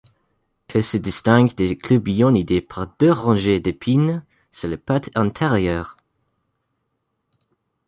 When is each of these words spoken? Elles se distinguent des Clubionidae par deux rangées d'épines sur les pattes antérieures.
Elles 0.69 0.83
se 0.83 0.97
distinguent 0.97 1.53
des 1.55 1.77
Clubionidae 1.77 2.61
par 2.67 2.87
deux 2.99 3.11
rangées 3.11 3.59
d'épines 3.59 4.25
sur 4.51 4.67
les 4.67 4.75
pattes 4.75 5.15
antérieures. 5.15 5.95